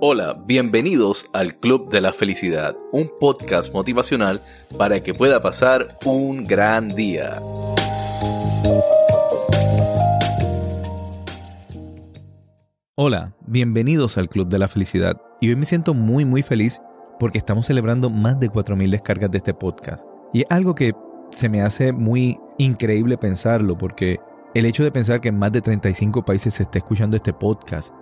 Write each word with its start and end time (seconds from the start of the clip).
Hola, 0.00 0.42
bienvenidos 0.46 1.26
al 1.32 1.56
Club 1.58 1.90
de 1.90 2.00
la 2.00 2.12
Felicidad, 2.12 2.76
un 2.92 3.10
podcast 3.20 3.72
motivacional 3.72 4.42
para 4.76 5.00
que 5.00 5.14
pueda 5.14 5.40
pasar 5.40 5.98
un 6.04 6.46
gran 6.46 6.94
día. 6.94 7.40
Hola, 12.96 13.34
bienvenidos 13.46 14.18
al 14.18 14.28
Club 14.28 14.48
de 14.48 14.58
la 14.58 14.68
Felicidad 14.68 15.20
y 15.40 15.48
hoy 15.50 15.56
me 15.56 15.64
siento 15.64 15.94
muy 15.94 16.24
muy 16.24 16.42
feliz 16.42 16.82
porque 17.18 17.38
estamos 17.38 17.66
celebrando 17.66 18.10
más 18.10 18.38
de 18.40 18.50
4.000 18.50 18.90
descargas 18.90 19.30
de 19.30 19.38
este 19.38 19.54
podcast. 19.54 20.04
Y 20.32 20.40
es 20.40 20.46
algo 20.50 20.74
que 20.74 20.92
se 21.30 21.48
me 21.48 21.62
hace 21.62 21.92
muy 21.92 22.38
increíble 22.58 23.16
pensarlo 23.16 23.78
porque 23.78 24.18
el 24.54 24.66
hecho 24.66 24.84
de 24.84 24.92
pensar 24.92 25.20
que 25.20 25.28
en 25.28 25.38
más 25.38 25.52
de 25.52 25.60
35 25.60 26.24
países 26.24 26.54
se 26.54 26.64
está 26.64 26.78
escuchando 26.78 27.16
este 27.16 27.32
podcast, 27.32 27.92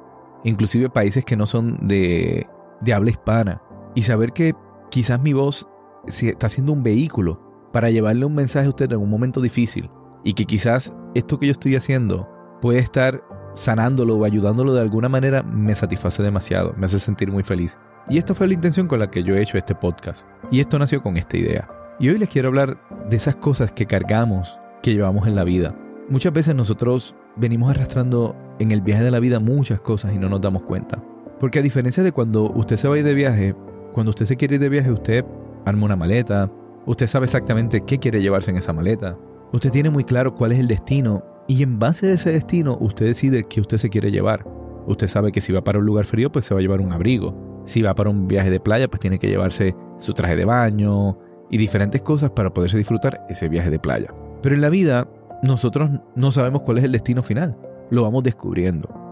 inclusive 0.44 0.90
países 0.90 1.24
que 1.24 1.36
no 1.36 1.46
son 1.46 1.86
de, 1.86 2.46
de 2.80 2.92
habla 2.92 3.10
hispana, 3.10 3.62
y 3.94 4.02
saber 4.02 4.32
que 4.32 4.54
quizás 4.90 5.20
mi 5.22 5.32
voz 5.32 5.68
está 6.06 6.48
siendo 6.48 6.72
un 6.72 6.82
vehículo 6.82 7.40
para 7.72 7.90
llevarle 7.90 8.24
un 8.24 8.34
mensaje 8.34 8.66
a 8.66 8.70
usted 8.70 8.90
en 8.92 8.98
un 8.98 9.10
momento 9.10 9.40
difícil, 9.40 9.88
y 10.24 10.34
que 10.34 10.44
quizás 10.44 10.96
esto 11.14 11.38
que 11.38 11.46
yo 11.46 11.52
estoy 11.52 11.76
haciendo 11.76 12.28
puede 12.60 12.78
estar 12.78 13.22
sanándolo 13.54 14.16
o 14.16 14.24
ayudándolo 14.24 14.72
de 14.72 14.80
alguna 14.80 15.08
manera, 15.08 15.42
me 15.42 15.74
satisface 15.74 16.22
demasiado, 16.22 16.74
me 16.76 16.86
hace 16.86 16.98
sentir 16.98 17.30
muy 17.30 17.42
feliz. 17.42 17.78
Y 18.08 18.18
esta 18.18 18.34
fue 18.34 18.48
la 18.48 18.54
intención 18.54 18.88
con 18.88 18.98
la 18.98 19.10
que 19.10 19.22
yo 19.22 19.36
he 19.36 19.42
hecho 19.42 19.58
este 19.58 19.74
podcast. 19.74 20.26
Y 20.50 20.60
esto 20.60 20.78
nació 20.78 21.02
con 21.02 21.16
esta 21.16 21.36
idea. 21.36 21.68
Y 22.00 22.08
hoy 22.08 22.18
les 22.18 22.28
quiero 22.28 22.48
hablar 22.48 22.80
de 23.08 23.16
esas 23.16 23.36
cosas 23.36 23.72
que 23.72 23.86
cargamos, 23.86 24.58
que 24.82 24.92
llevamos 24.92 25.26
en 25.28 25.36
la 25.36 25.44
vida. 25.44 25.76
Muchas 26.08 26.32
veces 26.32 26.54
nosotros 26.54 27.16
venimos 27.36 27.70
arrastrando 27.70 28.34
en 28.62 28.72
el 28.72 28.82
viaje 28.82 29.04
de 29.04 29.10
la 29.10 29.20
vida 29.20 29.40
muchas 29.40 29.80
cosas 29.80 30.14
y 30.14 30.18
no 30.18 30.28
nos 30.28 30.40
damos 30.40 30.64
cuenta. 30.64 31.02
Porque 31.38 31.58
a 31.58 31.62
diferencia 31.62 32.02
de 32.02 32.12
cuando 32.12 32.50
usted 32.52 32.76
se 32.76 32.88
va 32.88 32.94
a 32.94 32.98
ir 32.98 33.04
de 33.04 33.14
viaje, 33.14 33.54
cuando 33.92 34.10
usted 34.10 34.26
se 34.26 34.36
quiere 34.36 34.54
ir 34.54 34.60
de 34.60 34.68
viaje, 34.68 34.90
usted 34.90 35.24
arma 35.64 35.86
una 35.86 35.96
maleta, 35.96 36.50
usted 36.86 37.06
sabe 37.06 37.26
exactamente 37.26 37.82
qué 37.82 37.98
quiere 37.98 38.22
llevarse 38.22 38.50
en 38.50 38.56
esa 38.56 38.72
maleta, 38.72 39.18
usted 39.52 39.70
tiene 39.70 39.90
muy 39.90 40.04
claro 40.04 40.34
cuál 40.34 40.52
es 40.52 40.58
el 40.58 40.68
destino 40.68 41.24
y 41.48 41.62
en 41.62 41.78
base 41.78 42.06
a 42.06 42.12
ese 42.12 42.32
destino 42.32 42.78
usted 42.80 43.06
decide 43.06 43.44
qué 43.44 43.60
usted 43.60 43.78
se 43.78 43.90
quiere 43.90 44.10
llevar. 44.10 44.46
Usted 44.86 45.08
sabe 45.08 45.32
que 45.32 45.40
si 45.40 45.52
va 45.52 45.62
para 45.62 45.78
un 45.78 45.86
lugar 45.86 46.06
frío, 46.06 46.30
pues 46.32 46.46
se 46.46 46.54
va 46.54 46.60
a 46.60 46.62
llevar 46.62 46.80
un 46.80 46.92
abrigo. 46.92 47.62
Si 47.64 47.82
va 47.82 47.94
para 47.94 48.10
un 48.10 48.26
viaje 48.26 48.50
de 48.50 48.58
playa, 48.58 48.88
pues 48.88 49.00
tiene 49.00 49.18
que 49.18 49.28
llevarse 49.28 49.76
su 49.98 50.12
traje 50.12 50.34
de 50.34 50.44
baño 50.44 51.18
y 51.50 51.58
diferentes 51.58 52.02
cosas 52.02 52.30
para 52.30 52.52
poderse 52.52 52.78
disfrutar 52.78 53.24
ese 53.28 53.48
viaje 53.48 53.70
de 53.70 53.78
playa. 53.78 54.12
Pero 54.42 54.54
en 54.54 54.60
la 54.60 54.70
vida 54.70 55.08
nosotros 55.42 55.90
no 56.16 56.30
sabemos 56.30 56.62
cuál 56.62 56.78
es 56.78 56.84
el 56.84 56.92
destino 56.92 57.22
final. 57.22 57.56
Lo 57.92 58.04
vamos 58.04 58.22
descubriendo. 58.22 59.01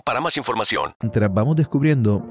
para 0.00 0.20
más 0.20 0.36
información. 0.36 0.94
Mientras 1.02 1.32
vamos 1.32 1.56
descubriendo, 1.56 2.24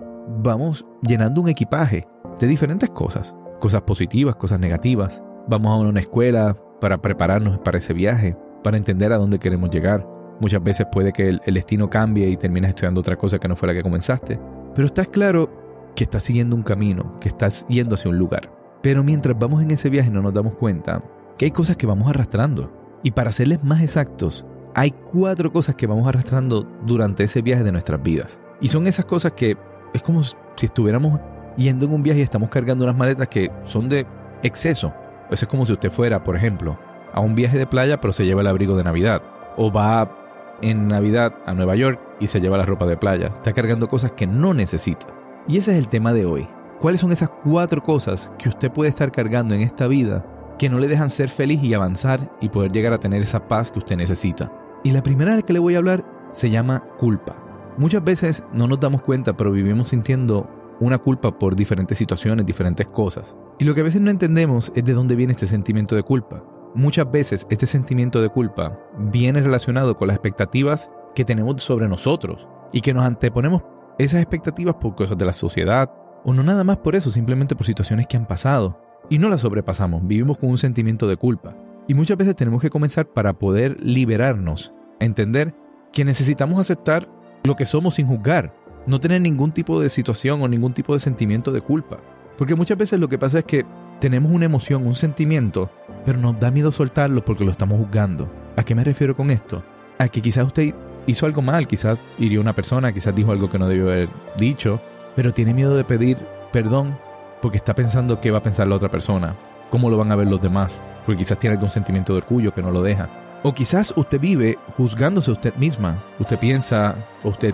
vamos 0.44 0.86
llenando 1.02 1.42
un 1.42 1.50
equipaje 1.50 2.08
de 2.40 2.48
diferentes 2.48 2.90
cosas. 2.90 3.36
Cosas 3.60 3.84
positivas, 3.84 4.36
cosas 4.36 4.60
negativas. 4.60 5.24
Vamos 5.48 5.72
a 5.72 5.88
una 5.88 6.00
escuela 6.00 6.56
para 6.80 7.02
prepararnos 7.02 7.60
para 7.60 7.78
ese 7.78 7.94
viaje, 7.94 8.36
para 8.64 8.78
entender 8.78 9.12
a 9.14 9.18
dónde 9.18 9.40
queremos 9.40 9.70
llegar. 9.70 10.08
Muchas 10.40 10.64
veces 10.64 10.88
puede 10.92 11.14
que 11.14 11.30
el, 11.30 11.42
el 11.46 11.54
destino 11.54 11.90
cambie 11.90 12.28
y 12.30 12.38
termines 12.38 12.70
estudiando 12.70 13.02
otra 13.02 13.18
cosa 13.18 13.38
que 13.38 13.48
no 13.48 13.56
fue 13.56 13.68
la 13.68 13.74
que 13.74 13.84
comenzaste. 13.84 14.40
Pero 14.74 14.86
estás 14.88 15.08
claro 15.10 15.50
que 15.96 16.04
estás 16.04 16.24
siguiendo 16.24 16.56
un 16.56 16.64
camino, 16.64 17.20
que 17.20 17.28
estás 17.30 17.68
yendo 17.68 17.96
hacia 17.96 18.10
un 18.10 18.18
lugar. 18.18 18.52
Pero 18.82 19.04
mientras 19.04 19.38
vamos 19.38 19.62
en 19.62 19.72
ese 19.72 19.90
viaje 19.90 20.10
no 20.10 20.22
nos 20.22 20.34
damos 20.34 20.56
cuenta 20.56 21.04
que 21.38 21.46
hay 21.46 21.52
cosas 21.52 21.78
que 21.78 21.88
vamos 21.88 22.10
arrastrando. 22.10 22.72
Y 23.04 23.12
para 23.12 23.32
serles 23.32 23.64
más 23.64 23.82
exactos, 23.82 24.46
hay 24.76 24.92
cuatro 24.92 25.52
cosas 25.52 25.76
que 25.76 25.88
vamos 25.88 26.08
arrastrando 26.08 26.68
durante 26.86 27.24
ese 27.24 27.42
viaje 27.42 27.64
de 27.64 27.72
nuestras 27.72 28.02
vidas. 28.02 28.40
Y 28.62 28.70
son 28.70 28.88
esas 28.88 29.06
cosas 29.06 29.34
que 29.34 29.58
es 29.94 30.02
como 30.02 30.24
si 30.24 30.36
estuviéramos 30.62 31.20
yendo 31.58 31.86
en 31.86 31.94
un 31.94 32.04
viaje 32.04 32.20
y 32.20 32.24
estamos 32.24 32.50
cargando 32.50 32.84
unas 32.84 32.96
maletas 32.96 33.28
que 33.28 33.52
son 33.66 33.90
de 33.90 34.06
exceso. 34.44 34.94
Eso 35.30 35.46
es 35.46 35.50
como 35.50 35.66
si 35.66 35.74
usted 35.74 35.92
fuera, 35.92 36.24
por 36.24 36.36
ejemplo, 36.36 36.80
a 37.14 37.20
un 37.20 37.36
viaje 37.36 37.58
de 37.58 37.68
playa 37.68 38.00
pero 38.00 38.14
se 38.14 38.26
lleva 38.26 38.42
el 38.42 38.48
abrigo 38.48 38.78
de 38.78 38.84
Navidad. 38.84 39.22
O 39.58 39.72
va 39.72 40.18
en 40.62 40.88
Navidad 40.88 41.34
a 41.46 41.54
Nueva 41.54 41.76
York 41.76 42.00
y 42.20 42.28
se 42.28 42.40
lleva 42.40 42.58
la 42.58 42.66
ropa 42.66 42.86
de 42.86 42.98
playa. 42.98 43.28
Está 43.28 43.54
cargando 43.54 43.88
cosas 43.88 44.12
que 44.12 44.28
no 44.28 44.54
necesita. 44.54 45.08
Y 45.48 45.58
ese 45.58 45.72
es 45.72 45.80
el 45.80 45.88
tema 45.88 46.14
de 46.14 46.26
hoy. 46.26 46.48
¿Cuáles 46.80 47.02
son 47.02 47.12
esas 47.12 47.30
cuatro 47.30 47.84
cosas 47.84 48.32
que 48.38 48.50
usted 48.50 48.72
puede 48.72 48.90
estar 48.90 49.12
cargando 49.12 49.54
en 49.54 49.62
esta 49.62 49.88
vida 49.88 50.26
que 50.58 50.70
no 50.70 50.78
le 50.78 50.88
dejan 50.88 51.10
ser 51.10 51.30
feliz 51.30 51.64
y 51.64 51.74
avanzar 51.74 52.32
y 52.40 52.50
poder 52.50 52.72
llegar 52.72 52.94
a 52.94 53.00
tener 53.00 53.22
esa 53.22 53.48
paz 53.48 53.72
que 53.72 53.80
usted 53.80 53.98
necesita? 53.98 54.52
Y 54.84 54.92
la 54.92 55.04
primera 55.04 55.36
de 55.36 55.44
que 55.44 55.54
le 55.54 55.60
voy 55.60 55.76
a 55.76 55.80
hablar 55.80 56.06
se 56.30 56.50
llama 56.50 56.84
culpa. 56.98 57.36
Muchas 57.78 58.04
veces 58.04 58.44
no 58.54 58.68
nos 58.68 58.80
damos 58.80 59.04
cuenta, 59.04 59.38
pero 59.38 59.52
vivimos 59.52 59.90
sintiendo 59.90 60.50
una 60.80 60.98
culpa 60.98 61.38
por 61.38 61.56
diferentes 61.56 61.98
situaciones, 61.98 62.46
diferentes 62.46 62.88
cosas. 62.88 63.36
Y 63.60 63.66
lo 63.66 63.76
que 63.76 63.82
a 63.82 63.84
veces 63.84 64.02
no 64.02 64.10
entendemos 64.10 64.72
es 64.76 64.84
de 64.84 64.94
dónde 64.94 65.16
viene 65.16 65.34
este 65.34 65.46
sentimiento 65.46 65.96
de 65.96 66.04
culpa. 66.04 66.44
Muchas 66.74 67.12
veces 67.12 67.46
este 67.50 67.68
sentimiento 67.68 68.22
de 68.22 68.30
culpa 68.30 68.80
viene 68.98 69.42
relacionado 69.42 69.98
con 69.98 70.08
las 70.08 70.16
expectativas 70.16 70.92
que 71.14 71.26
tenemos 71.26 71.62
sobre 71.62 71.88
nosotros 71.88 72.48
y 72.72 72.82
que 72.82 72.94
nos 72.94 73.06
anteponemos 73.06 73.64
esas 74.00 74.22
expectativas 74.22 74.76
por 74.76 74.96
cosas 74.96 75.18
de 75.18 75.26
la 75.26 75.34
sociedad 75.34 75.92
o 76.24 76.34
no 76.34 76.44
nada 76.44 76.64
más 76.64 76.78
por 76.78 76.96
eso, 76.96 77.10
simplemente 77.10 77.56
por 77.56 77.66
situaciones 77.66 78.08
que 78.08 78.18
han 78.18 78.26
pasado 78.26 78.80
y 79.10 79.18
no 79.18 79.30
las 79.30 79.42
sobrepasamos, 79.42 80.08
vivimos 80.08 80.38
con 80.38 80.50
un 80.50 80.58
sentimiento 80.58 81.08
de 81.08 81.18
culpa. 81.18 81.56
Y 81.92 81.94
muchas 81.94 82.16
veces 82.16 82.38
tenemos 82.38 82.62
que 82.62 82.70
comenzar 82.70 83.08
para 83.08 83.34
poder 83.34 83.76
liberarnos, 83.82 84.74
entender 85.02 85.54
que 85.92 86.06
necesitamos 86.06 86.58
aceptar 86.58 87.10
lo 87.44 87.58
que 87.58 87.66
somos 87.66 87.96
sin 87.96 88.08
juzgar, 88.08 88.56
no 88.88 89.02
tener 89.02 89.20
ningún 89.20 89.52
tipo 89.52 89.78
de 89.82 89.90
situación 89.90 90.42
o 90.42 90.48
ningún 90.48 90.72
tipo 90.72 90.94
de 90.94 91.02
sentimiento 91.02 91.52
de 91.52 91.60
culpa. 91.60 91.98
Porque 92.38 92.56
muchas 92.56 92.78
veces 92.78 92.98
lo 92.98 93.10
que 93.10 93.18
pasa 93.18 93.40
es 93.40 93.44
que 93.44 93.66
tenemos 94.00 94.32
una 94.32 94.46
emoción, 94.46 94.88
un 94.88 94.96
sentimiento, 94.96 95.70
pero 96.06 96.18
nos 96.18 96.40
da 96.40 96.50
miedo 96.50 96.72
soltarlo 96.72 97.26
porque 97.26 97.44
lo 97.44 97.52
estamos 97.52 97.78
juzgando. 97.78 98.32
¿A 98.56 98.64
qué 98.64 98.74
me 98.74 98.86
refiero 98.86 99.14
con 99.14 99.30
esto? 99.30 99.62
A 100.00 100.08
que 100.08 100.22
quizás 100.22 100.46
usted 100.46 100.74
hizo 101.08 101.26
algo 101.26 101.42
mal, 101.42 101.68
quizás 101.68 102.00
hirió 102.18 102.40
a 102.40 102.44
una 102.44 102.56
persona, 102.56 102.94
quizás 102.94 103.14
dijo 103.14 103.34
algo 103.34 103.50
que 103.50 103.60
no 103.60 103.68
debió 103.68 103.92
haber 103.92 104.08
dicho, 104.38 104.80
pero 105.14 105.34
tiene 105.34 105.54
miedo 105.54 105.76
de 105.76 105.84
pedir 105.84 106.18
perdón 106.54 106.96
porque 107.42 107.58
está 107.58 107.76
pensando 107.76 108.22
qué 108.22 108.32
va 108.32 108.38
a 108.38 108.44
pensar 108.44 108.70
la 108.70 108.78
otra 108.78 108.90
persona, 108.90 109.36
cómo 109.70 109.90
lo 109.90 109.98
van 109.98 110.14
a 110.14 110.16
ver 110.16 110.28
los 110.28 110.42
demás, 110.42 110.82
porque 111.06 111.20
quizás 111.20 111.40
tiene 111.40 111.56
algún 111.56 111.70
sentimiento 111.70 112.14
de 112.14 112.20
orgullo 112.20 112.54
que 112.54 112.62
no 112.62 112.72
lo 112.72 112.82
deja. 112.82 113.10
O 113.44 113.54
quizás 113.54 113.94
usted 113.96 114.20
vive 114.20 114.58
juzgándose 114.78 115.32
a 115.32 115.34
usted 115.34 115.56
misma. 115.56 116.04
Usted 116.20 116.38
piensa, 116.38 116.96
o 117.24 117.30
usted, 117.30 117.54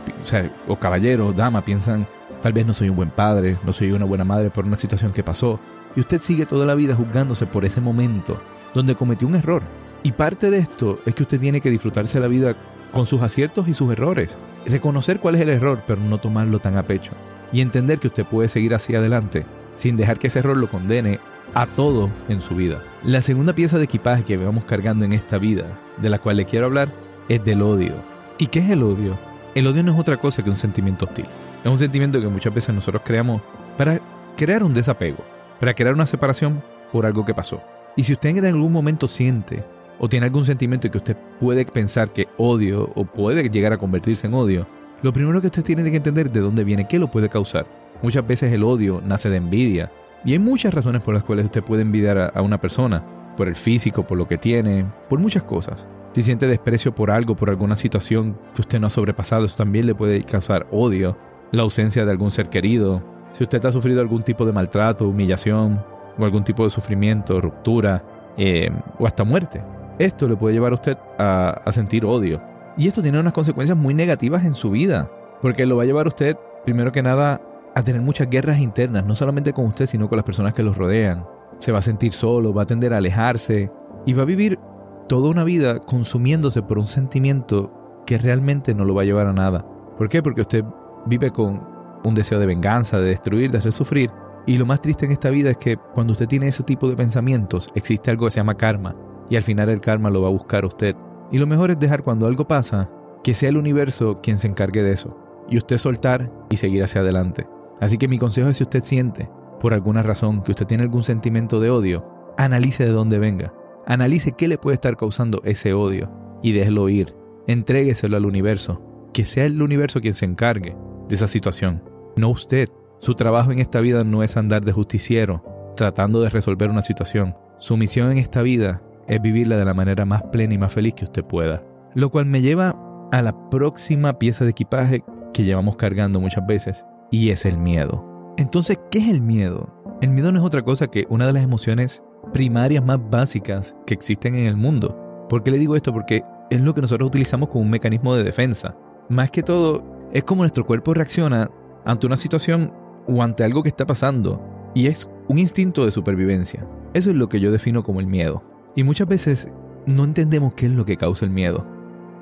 o, 0.68 0.74
o 0.74 0.80
caballero, 0.80 1.32
dama, 1.32 1.64
piensan, 1.64 2.08
tal 2.42 2.54
vez 2.54 2.66
no 2.66 2.74
soy 2.74 2.90
un 2.90 2.98
buen 2.98 3.10
padre, 3.10 3.58
no 3.64 3.72
soy 3.72 3.92
una 3.92 4.06
buena 4.06 4.26
madre 4.26 4.50
por 4.50 4.66
una 4.66 4.76
situación 4.76 5.14
que 5.14 5.24
pasó. 5.24 5.60
Y 5.96 6.02
usted 6.02 6.22
sigue 6.22 6.46
toda 6.46 6.66
la 6.66 6.76
vida 6.76 6.96
juzgándose 6.96 7.46
por 7.48 7.64
ese 7.64 7.82
momento 7.82 8.42
donde 8.74 8.96
cometió 8.96 9.28
un 9.28 9.36
error. 9.36 9.64
Y 10.04 10.12
parte 10.12 10.50
de 10.50 10.60
esto 10.60 11.00
es 11.06 11.16
que 11.16 11.24
usted 11.24 11.40
tiene 11.40 11.62
que 11.62 11.72
disfrutarse 11.72 12.20
la 12.20 12.28
vida 12.28 12.56
con 12.92 13.06
sus 13.06 13.22
aciertos 13.22 13.68
y 13.68 13.74
sus 13.74 13.92
errores. 13.92 14.38
Reconocer 14.66 15.20
cuál 15.20 15.36
es 15.36 15.42
el 15.42 15.50
error, 15.50 15.82
pero 15.88 16.02
no 16.02 16.18
tomarlo 16.18 16.60
tan 16.60 16.78
a 16.78 16.84
pecho. 16.84 17.14
Y 17.52 17.62
entender 17.62 18.00
que 18.00 18.08
usted 18.08 18.26
puede 18.26 18.50
seguir 18.50 18.76
hacia 18.76 19.00
adelante 19.00 19.46
sin 19.78 19.96
dejar 19.96 20.20
que 20.20 20.28
ese 20.28 20.40
error 20.40 20.58
lo 20.58 20.70
condene 20.70 21.20
a 21.54 21.66
todo 21.66 22.10
en 22.30 22.42
su 22.42 22.56
vida. 22.56 22.84
La 23.04 23.22
segunda 23.22 23.54
pieza 23.54 23.78
de 23.78 23.86
equipaje 23.86 24.24
que 24.24 24.38
vamos 24.38 24.66
cargando 24.66 25.06
en 25.06 25.14
esta 25.14 25.38
vida, 25.38 25.80
de 25.98 26.10
la 26.10 26.20
cual 26.20 26.38
le 26.38 26.46
quiero 26.46 26.66
hablar, 26.66 26.92
es 27.30 27.44
del 27.44 27.62
odio. 27.62 27.94
¿Y 28.38 28.48
qué 28.48 28.60
es 28.60 28.70
el 28.70 28.84
odio? 28.84 29.18
El 29.56 29.68
odio 29.68 29.84
no 29.84 29.94
es 29.94 30.00
otra 30.00 30.18
cosa 30.18 30.44
que 30.44 30.50
un 30.50 30.56
sentimiento 30.56 31.06
hostil. 31.06 31.26
Es 31.64 31.72
un 31.72 31.78
sentimiento 31.78 32.22
que 32.22 32.28
muchas 32.28 32.54
veces 32.54 32.76
nosotros 32.76 33.02
creamos 33.06 33.42
para 33.78 34.00
crear 34.36 34.64
un 34.64 34.74
desapego, 34.74 35.24
para 35.60 35.74
crear 35.74 35.94
una 35.94 36.06
separación 36.06 36.64
por 36.92 37.06
algo 37.06 37.26
que 37.26 37.34
pasó. 37.34 37.62
Y 37.96 38.04
si 38.04 38.14
usted 38.14 38.38
en 38.38 38.46
algún 38.46 38.72
momento 38.72 39.08
siente 39.08 39.66
o 40.00 40.08
tiene 40.08 40.28
algún 40.28 40.46
sentimiento 40.46 40.90
que 40.92 41.00
usted 41.00 41.18
puede 41.40 41.66
pensar 41.66 42.14
que 42.14 42.28
odio 42.38 42.92
o 42.96 43.06
puede 43.06 43.50
llegar 43.50 43.74
a 43.74 43.78
convertirse 43.78 44.28
en 44.28 44.36
odio, 44.36 44.68
lo 45.02 45.14
primero 45.14 45.42
que 45.42 45.48
usted 45.48 45.64
tiene 45.64 45.90
que 45.90 45.98
entender 45.98 46.32
de 46.32 46.40
dónde 46.40 46.64
viene, 46.64 46.88
qué 46.88 47.00
lo 47.00 47.10
puede 47.10 47.30
causar. 47.30 47.66
Muchas 48.02 48.26
veces 48.28 48.54
el 48.54 48.64
odio 48.64 49.02
nace 49.04 49.30
de 49.30 49.38
envidia, 49.38 49.92
y 50.26 50.34
hay 50.34 50.40
muchas 50.40 50.74
razones 50.74 51.02
por 51.04 51.14
las 51.14 51.24
cuales 51.24 51.46
usted 51.46 51.64
puede 51.64 51.82
envidiar 51.82 52.32
a, 52.34 52.42
una 52.42 52.60
persona, 52.60 53.06
por 53.36 53.48
el 53.48 53.56
físico, 53.56 54.06
por 54.06 54.18
lo 54.18 54.28
que 54.28 54.38
tiene, 54.38 54.86
por 55.10 55.20
muchas 55.20 55.44
cosas. 55.44 55.88
Si 56.14 56.24
siente 56.24 56.48
desprecio 56.48 56.96
por 56.96 57.12
algo, 57.12 57.36
por 57.36 57.50
alguna 57.50 57.76
situación 57.76 58.38
que 58.56 58.62
usted 58.62 58.80
no 58.80 58.88
ha 58.88 58.90
sobrepasado, 58.90 59.46
eso 59.46 59.56
también 59.56 59.86
le 59.86 59.96
puede 59.96 60.24
causar 60.24 60.68
odio. 60.72 61.18
la 61.52 61.64
ausencia 61.64 62.04
de 62.04 62.12
algún 62.12 62.32
ser 62.32 62.50
querido, 62.50 63.04
si 63.38 63.44
usted 63.44 63.64
ha 63.66 63.72
sufrido 63.72 64.02
algún 64.02 64.24
tipo 64.24 64.46
de 64.46 64.52
maltrato, 64.52 65.08
humillación 65.08 65.84
o 66.18 66.26
algún 66.26 66.44
tipo 66.44 66.64
de 66.64 66.72
sufrimiento, 66.72 67.40
ruptura 67.40 68.04
eh, 68.36 68.70
o 68.98 69.06
hasta 69.06 69.24
muerte. 69.24 69.62
Esto 70.00 70.28
le 70.28 70.36
puede 70.36 70.56
llevar 70.56 70.72
a 70.72 70.76
usted 70.76 70.98
a, 71.20 71.62
sentir 71.72 72.04
odio. 72.04 72.42
Y 72.78 72.88
esto 72.88 73.02
tiene 73.02 73.20
unas 73.20 73.34
consecuencias 73.34 73.78
muy 73.78 73.94
negativas 73.94 74.44
en 74.46 74.56
su 74.56 74.72
vida, 74.72 75.12
porque 75.42 75.66
lo 75.66 75.78
va 75.78 75.84
a 75.84 75.86
llevar 75.86 76.08
usted, 76.08 76.36
primero 76.66 76.92
que 76.92 77.04
nada, 77.04 77.42
a 77.78 77.84
tener 77.84 78.02
muchas 78.02 78.30
guerras 78.30 78.60
internas, 78.60 79.06
no 79.06 79.16
solamente 79.16 79.54
con 79.54 79.66
usted, 79.66 79.88
sino 79.88 80.10
con 80.10 80.18
las 80.18 80.26
personas 80.26 80.54
que 80.54 80.64
lo 80.64 80.74
rodean. 80.74 81.26
Se 81.60 81.72
va 81.72 81.80
a 81.80 81.84
sentir 81.84 82.14
solo, 82.14 82.54
va 82.54 82.64
a 82.64 82.68
tender 82.68 82.94
a 82.94 82.98
alejarse 82.98 83.72
y 84.06 84.14
va 84.14 84.24
a 84.24 84.26
vivir 84.26 84.60
toda 85.08 85.30
una 85.30 85.44
vida 85.44 85.80
consumiéndose 85.80 86.62
por 86.62 86.80
un 86.80 86.88
sentimiento 86.88 88.04
que 88.06 88.18
realmente 88.18 88.74
no 88.74 88.86
lo 88.86 88.96
va 88.96 89.04
a 89.04 89.06
llevar 89.06 89.28
a 89.28 89.34
nada. 89.34 89.66
¿Por 89.98 90.10
qué? 90.10 90.22
Porque 90.22 90.42
usted 90.42 90.64
vive 91.06 91.32
con 91.32 91.62
un 92.04 92.16
deseo 92.16 92.40
de 92.40 92.46
venganza, 92.46 93.00
de 93.00 93.10
destruir, 93.10 93.52
de 93.52 93.58
hacer 93.58 93.72
sufrir. 93.72 94.12
Y 94.46 94.58
lo 94.58 94.66
más 94.66 94.82
triste 94.82 95.06
en 95.06 95.12
esta 95.12 95.30
vida 95.30 95.52
es 95.52 95.58
que 95.58 95.78
cuando 95.94 96.14
usted 96.14 96.28
tiene 96.28 96.48
ese 96.48 96.64
tipo 96.64 96.90
de 96.90 96.96
pensamientos, 96.96 97.70
existe 97.76 98.12
algo 98.12 98.26
que 98.26 98.32
se 98.32 98.40
llama 98.40 98.56
karma. 98.56 98.96
Y 99.30 99.36
al 99.36 99.44
final 99.44 99.70
el 99.70 99.82
karma 99.82 100.10
lo 100.10 100.22
va 100.22 100.30
a 100.30 100.32
buscar 100.32 100.66
usted. 100.66 100.96
Y 101.32 101.38
lo 101.38 101.48
mejor 101.48 101.72
es 101.72 101.80
dejar 101.80 102.02
cuando 102.02 102.28
algo 102.28 102.48
pasa, 102.48 102.90
que 103.24 103.34
sea 103.34 103.50
el 103.50 103.58
universo 103.58 104.22
quien 104.22 104.38
se 104.38 104.48
encargue 104.48 104.84
de 104.84 104.92
eso. 104.92 105.18
Y 105.50 105.58
usted 105.58 105.78
soltar 105.78 106.32
y 106.50 106.58
seguir 106.58 106.84
hacia 106.84 107.02
adelante. 107.02 107.46
Así 107.80 107.98
que 107.98 108.08
mi 108.08 108.18
consejo 108.18 108.50
es 108.50 108.58
si 108.58 108.64
usted 108.64 108.84
siente, 108.84 109.30
por 109.60 109.74
alguna 109.74 110.04
razón, 110.04 110.42
que 110.42 110.52
usted 110.52 110.66
tiene 110.66 110.84
algún 110.84 111.04
sentimiento 111.04 111.60
de 111.60 111.70
odio, 111.70 112.34
analice 112.38 112.86
de 112.86 112.92
dónde 112.92 113.20
venga. 113.20 113.54
Analice 113.86 114.34
qué 114.34 114.48
le 114.48 114.58
puede 114.58 114.76
estar 114.76 114.98
causando 114.98 115.42
ese 115.46 115.74
odio 115.74 116.12
y 116.44 116.52
déjelo 116.52 116.90
ir. 116.90 117.16
Entrégueselo 117.48 118.18
al 118.18 118.26
universo. 118.26 119.10
Que 119.14 119.26
sea 119.26 119.46
el 119.46 119.62
universo 119.62 120.02
quien 120.02 120.14
se 120.14 120.26
encargue 120.26 120.76
de 121.08 121.16
esa 121.16 121.28
situación, 121.28 121.82
no 122.18 122.30
usted. 122.30 122.70
Su 123.00 123.16
trabajo 123.16 123.52
en 123.52 123.60
esta 123.60 123.80
vida 123.82 124.04
no 124.04 124.24
es 124.24 124.38
andar 124.38 124.66
de 124.66 124.74
justiciero, 124.74 125.74
tratando 125.76 126.22
de 126.22 126.30
resolver 126.30 126.70
una 126.70 126.82
situación. 126.82 127.36
Su 127.60 127.78
misión 127.78 128.12
en 128.12 128.18
esta 128.18 128.42
vida 128.42 128.82
es 129.08 129.22
vivirla 129.22 129.56
de 129.56 129.66
la 129.66 129.74
manera 129.74 130.06
más 130.06 130.24
plena 130.26 130.54
y 130.54 130.58
más 130.58 130.74
feliz 130.74 130.94
que 130.96 131.06
usted 131.06 131.24
pueda. 131.24 131.64
Lo 131.96 132.10
cual 132.10 132.26
me 132.26 132.42
lleva 132.42 132.76
a 133.12 133.22
la 133.22 133.50
próxima 133.50 134.14
pieza 134.20 134.44
de 134.44 134.52
equipaje 134.52 135.04
que 135.34 135.44
llevamos 135.44 135.78
cargando 135.78 136.20
muchas 136.20 136.46
veces, 136.46 136.86
y 137.12 137.30
es 137.30 137.46
el 137.46 137.58
miedo. 137.58 138.34
Entonces, 138.38 138.80
¿qué 138.92 139.00
es 139.00 139.10
el 139.10 139.22
miedo? 139.22 139.74
El 140.02 140.12
miedo 140.12 140.32
no 140.32 140.40
es 140.40 140.46
otra 140.46 140.64
cosa 140.64 140.88
que 140.88 141.06
una 141.10 141.26
de 141.28 141.34
las 141.34 141.44
emociones 141.44 142.04
primarias 142.34 142.86
más 142.86 143.00
básicas 143.10 143.78
que 143.86 143.94
existen 143.94 144.36
en 144.36 144.46
el 144.46 144.56
mundo. 144.56 145.26
¿Por 145.30 145.44
qué 145.44 145.52
le 145.52 145.58
digo 145.58 145.76
esto? 145.76 145.94
Porque 145.94 146.24
es 146.50 146.62
lo 146.62 146.74
que 146.74 146.82
nosotros 146.82 147.08
utilizamos 147.08 147.50
como 147.50 147.64
un 147.64 147.70
mecanismo 147.70 148.16
de 148.16 148.24
defensa. 148.24 148.76
Más 149.10 149.32
que 149.32 149.44
todo, 149.44 149.84
es 150.14 150.24
como 150.24 150.44
nuestro 150.44 150.66
cuerpo 150.66 150.94
reacciona 150.94 151.50
ante 151.86 152.06
una 152.06 152.18
situación 152.18 152.74
o 153.08 153.24
ante 153.24 153.44
algo 153.44 153.64
que 153.64 153.70
está 153.70 153.86
pasando, 153.86 154.42
y 154.76 154.88
es 154.88 155.10
un 155.28 155.38
instinto 155.38 155.86
de 155.86 155.92
supervivencia. 155.92 156.68
Eso 156.94 157.10
es 157.10 157.16
lo 157.16 157.30
que 157.30 157.40
yo 157.40 157.52
defino 157.52 157.84
como 157.84 158.00
el 158.00 158.08
miedo. 158.08 158.44
Y 158.76 158.84
muchas 158.84 159.08
veces 159.08 159.50
no 159.86 160.04
entendemos 160.04 160.54
qué 160.54 160.68
es 160.68 160.72
lo 160.72 160.86
que 160.86 160.98
causa 160.98 161.26
el 161.26 161.32
miedo. 161.32 161.66